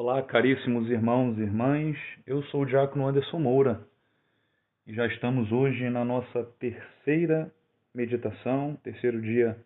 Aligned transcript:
Olá, 0.00 0.22
caríssimos 0.22 0.88
irmãos 0.88 1.36
e 1.38 1.40
irmãs. 1.40 1.98
Eu 2.24 2.40
sou 2.44 2.62
o 2.62 2.64
Diácono 2.64 3.08
Anderson 3.08 3.40
Moura 3.40 3.84
e 4.86 4.94
já 4.94 5.04
estamos 5.08 5.50
hoje 5.50 5.90
na 5.90 6.04
nossa 6.04 6.44
terceira 6.60 7.52
meditação, 7.92 8.76
terceiro 8.76 9.20
dia 9.20 9.58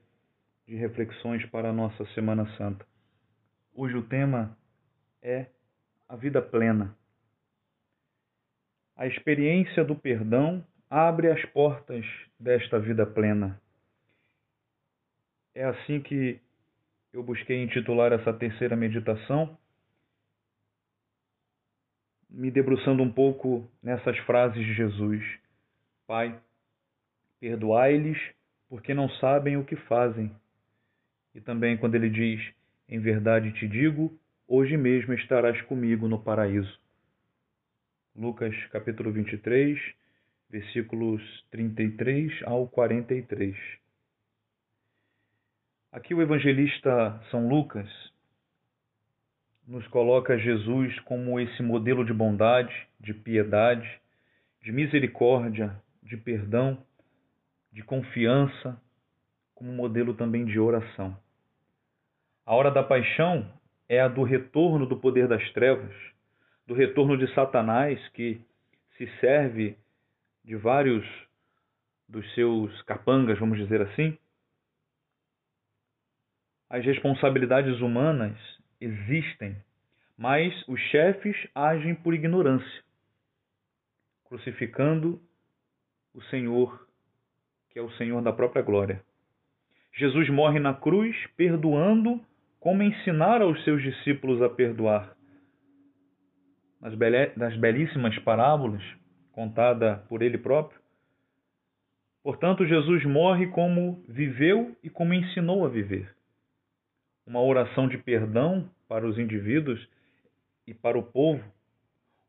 de 0.66 0.74
reflexões 0.74 1.44
para 1.50 1.68
a 1.68 1.72
nossa 1.74 2.06
Semana 2.14 2.46
Santa. 2.56 2.82
Hoje 3.74 3.94
o 3.94 4.08
tema 4.08 4.56
é 5.20 5.48
a 6.08 6.16
vida 6.16 6.40
plena. 6.40 6.96
A 8.96 9.06
experiência 9.06 9.84
do 9.84 9.94
perdão 9.94 10.66
abre 10.88 11.30
as 11.30 11.44
portas 11.50 12.06
desta 12.40 12.80
vida 12.80 13.04
plena. 13.04 13.60
É 15.54 15.64
assim 15.66 16.00
que 16.00 16.40
eu 17.12 17.22
busquei 17.22 17.62
intitular 17.62 18.14
essa 18.14 18.32
terceira 18.32 18.74
meditação, 18.74 19.58
me 22.32 22.50
debruçando 22.50 23.02
um 23.02 23.12
pouco 23.12 23.68
nessas 23.82 24.16
frases 24.20 24.64
de 24.64 24.74
Jesus. 24.74 25.22
Pai, 26.06 26.40
perdoai-lhes 27.38 28.18
porque 28.68 28.94
não 28.94 29.08
sabem 29.10 29.56
o 29.56 29.64
que 29.64 29.76
fazem. 29.76 30.34
E 31.34 31.40
também 31.40 31.76
quando 31.76 31.94
ele 31.94 32.08
diz: 32.08 32.40
Em 32.88 32.98
verdade 32.98 33.52
te 33.52 33.68
digo, 33.68 34.18
hoje 34.48 34.76
mesmo 34.76 35.12
estarás 35.12 35.60
comigo 35.62 36.08
no 36.08 36.18
paraíso. 36.18 36.80
Lucas 38.16 38.54
capítulo 38.70 39.12
23, 39.12 39.78
versículos 40.50 41.22
33 41.50 42.42
ao 42.44 42.66
43. 42.68 43.56
Aqui 45.90 46.14
o 46.14 46.22
evangelista 46.22 47.22
São 47.30 47.48
Lucas 47.48 48.11
nos 49.66 49.86
coloca 49.88 50.38
Jesus 50.38 50.98
como 51.00 51.38
esse 51.38 51.62
modelo 51.62 52.04
de 52.04 52.12
bondade, 52.12 52.74
de 52.98 53.14
piedade, 53.14 53.88
de 54.62 54.72
misericórdia, 54.72 55.74
de 56.02 56.16
perdão, 56.16 56.78
de 57.72 57.82
confiança, 57.82 58.80
como 59.54 59.72
modelo 59.72 60.14
também 60.14 60.44
de 60.44 60.58
oração. 60.58 61.16
A 62.44 62.54
hora 62.54 62.70
da 62.70 62.82
paixão 62.82 63.48
é 63.88 64.00
a 64.00 64.08
do 64.08 64.22
retorno 64.22 64.86
do 64.86 64.96
poder 64.96 65.28
das 65.28 65.48
trevas, 65.52 65.94
do 66.66 66.74
retorno 66.74 67.16
de 67.16 67.32
Satanás 67.34 68.00
que 68.08 68.40
se 68.96 69.06
serve 69.20 69.76
de 70.44 70.56
vários 70.56 71.04
dos 72.08 72.30
seus 72.34 72.82
capangas, 72.82 73.38
vamos 73.38 73.58
dizer 73.58 73.80
assim, 73.80 74.18
as 76.68 76.84
responsabilidades 76.84 77.80
humanas 77.80 78.36
existem, 78.82 79.56
mas 80.18 80.52
os 80.68 80.80
chefes 80.90 81.36
agem 81.54 81.94
por 81.94 82.14
ignorância, 82.14 82.82
crucificando 84.24 85.20
o 86.14 86.22
Senhor, 86.24 86.86
que 87.70 87.78
é 87.78 87.82
o 87.82 87.90
Senhor 87.92 88.20
da 88.22 88.32
própria 88.32 88.62
glória. 88.62 89.02
Jesus 89.94 90.28
morre 90.30 90.58
na 90.58 90.74
cruz 90.74 91.16
perdoando 91.36 92.20
como 92.58 92.82
ensinar 92.82 93.42
aos 93.42 93.62
seus 93.64 93.82
discípulos 93.82 94.40
a 94.42 94.48
perdoar. 94.48 95.16
Nas, 96.80 97.56
belíssimas 97.56 98.18
parábolas 98.20 98.82
contada 99.32 100.04
por 100.08 100.22
ele 100.22 100.36
próprio. 100.36 100.80
Portanto, 102.22 102.66
Jesus 102.66 103.04
morre 103.04 103.48
como 103.48 104.02
viveu 104.08 104.76
e 104.82 104.90
como 104.90 105.14
ensinou 105.14 105.64
a 105.64 105.68
viver 105.68 106.12
uma 107.26 107.40
oração 107.40 107.88
de 107.88 107.98
perdão 107.98 108.68
para 108.88 109.06
os 109.06 109.18
indivíduos 109.18 109.88
e 110.66 110.74
para 110.74 110.98
o 110.98 111.02
povo, 111.02 111.42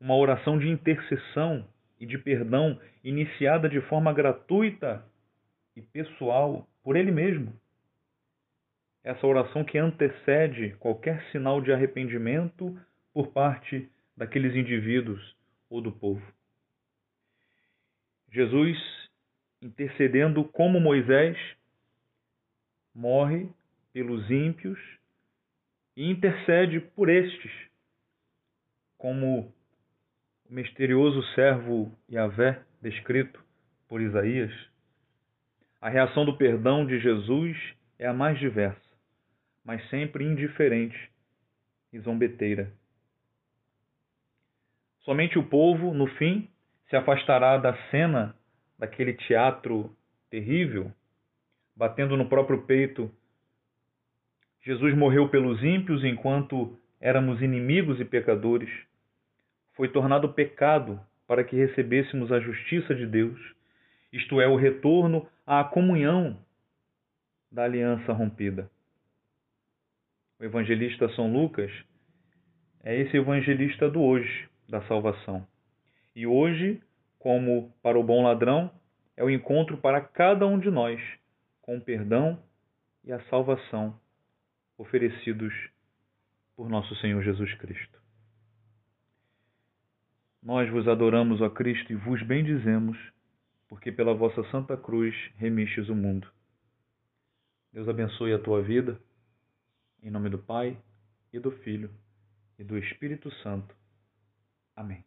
uma 0.00 0.16
oração 0.16 0.58
de 0.58 0.68
intercessão 0.68 1.66
e 1.98 2.06
de 2.06 2.18
perdão 2.18 2.78
iniciada 3.02 3.68
de 3.68 3.80
forma 3.82 4.12
gratuita 4.12 5.04
e 5.76 5.82
pessoal 5.82 6.66
por 6.82 6.96
ele 6.96 7.10
mesmo. 7.10 7.52
Essa 9.02 9.26
oração 9.26 9.64
que 9.64 9.78
antecede 9.78 10.74
qualquer 10.78 11.22
sinal 11.30 11.60
de 11.60 11.72
arrependimento 11.72 12.78
por 13.12 13.28
parte 13.28 13.88
daqueles 14.16 14.54
indivíduos 14.54 15.36
ou 15.68 15.80
do 15.80 15.92
povo. 15.92 16.22
Jesus, 18.30 18.78
intercedendo 19.62 20.44
como 20.44 20.80
Moisés, 20.80 21.36
morre 22.94 23.48
pelos 23.94 24.28
ímpios 24.28 24.78
e 25.96 26.10
intercede 26.10 26.80
por 26.80 27.08
estes, 27.08 27.52
como 28.98 29.54
o 30.44 30.52
misterioso 30.52 31.22
servo 31.34 31.96
Yahvé 32.10 32.60
descrito 32.82 33.40
por 33.88 34.02
Isaías. 34.02 34.52
A 35.80 35.88
reação 35.88 36.24
do 36.24 36.36
perdão 36.36 36.84
de 36.84 36.98
Jesus 36.98 37.56
é 37.96 38.06
a 38.08 38.12
mais 38.12 38.36
diversa, 38.40 38.80
mas 39.64 39.88
sempre 39.88 40.24
indiferente 40.24 41.10
e 41.92 42.00
zombeteira. 42.00 42.72
Somente 45.02 45.38
o 45.38 45.44
povo, 45.44 45.94
no 45.94 46.08
fim, 46.16 46.50
se 46.88 46.96
afastará 46.96 47.58
da 47.58 47.76
cena 47.90 48.34
daquele 48.76 49.12
teatro 49.12 49.94
terrível, 50.30 50.90
batendo 51.76 52.16
no 52.16 52.28
próprio 52.28 52.62
peito 52.62 53.14
Jesus 54.64 54.96
morreu 54.96 55.28
pelos 55.28 55.62
ímpios 55.62 56.02
enquanto 56.04 56.78
éramos 56.98 57.42
inimigos 57.42 58.00
e 58.00 58.04
pecadores. 58.04 58.70
Foi 59.74 59.88
tornado 59.88 60.32
pecado 60.32 60.98
para 61.26 61.44
que 61.44 61.54
recebêssemos 61.54 62.32
a 62.32 62.40
justiça 62.40 62.94
de 62.94 63.06
Deus, 63.06 63.38
isto 64.10 64.40
é, 64.40 64.48
o 64.48 64.56
retorno 64.56 65.28
à 65.46 65.62
comunhão 65.64 66.38
da 67.52 67.64
aliança 67.64 68.12
rompida. 68.12 68.70
O 70.40 70.44
evangelista 70.44 71.10
São 71.10 71.30
Lucas 71.30 71.70
é 72.82 72.98
esse 72.98 73.18
evangelista 73.18 73.90
do 73.90 74.00
hoje, 74.00 74.48
da 74.66 74.80
salvação. 74.82 75.46
E 76.16 76.26
hoje, 76.26 76.80
como 77.18 77.70
para 77.82 77.98
o 77.98 78.02
bom 78.02 78.22
ladrão, 78.22 78.70
é 79.14 79.22
o 79.22 79.30
encontro 79.30 79.76
para 79.76 80.00
cada 80.00 80.46
um 80.46 80.58
de 80.58 80.70
nós 80.70 81.00
com 81.60 81.76
o 81.76 81.80
perdão 81.80 82.38
e 83.04 83.12
a 83.12 83.20
salvação 83.24 83.98
oferecidos 84.76 85.52
por 86.56 86.68
nosso 86.68 86.94
Senhor 86.96 87.22
Jesus 87.22 87.52
Cristo. 87.54 88.00
Nós 90.42 90.70
vos 90.70 90.86
adoramos, 90.86 91.40
ó 91.40 91.48
Cristo, 91.48 91.92
e 91.92 91.96
vos 91.96 92.22
bendizemos, 92.22 92.98
porque 93.68 93.90
pela 93.90 94.14
vossa 94.14 94.44
santa 94.50 94.76
cruz 94.76 95.14
remistes 95.36 95.88
o 95.88 95.94
mundo. 95.94 96.30
Deus 97.72 97.88
abençoe 97.88 98.32
a 98.32 98.38
tua 98.38 98.62
vida, 98.62 99.00
em 100.02 100.10
nome 100.10 100.28
do 100.28 100.38
Pai, 100.38 100.78
e 101.32 101.38
do 101.38 101.50
Filho, 101.50 101.90
e 102.58 102.62
do 102.62 102.78
Espírito 102.78 103.30
Santo. 103.42 103.74
Amém. 104.76 105.04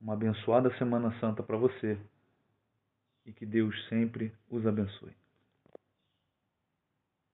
Uma 0.00 0.12
abençoada 0.12 0.76
Semana 0.78 1.18
Santa 1.18 1.42
para 1.42 1.56
você 1.56 1.98
e 3.26 3.32
que 3.32 3.44
Deus 3.44 3.74
sempre 3.88 4.32
os 4.48 4.66
abençoe. 4.66 5.12